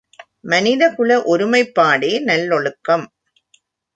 மனிதகுல 0.43 1.17
ஒருமைப்பாடே 1.25 2.19
நல்லொழுக்கம். 2.21 3.05